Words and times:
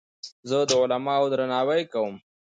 زه 0.49 0.57
د 0.69 0.71
علماوو 0.81 1.31
درناوی 1.33 1.81
کوم. 1.93 2.15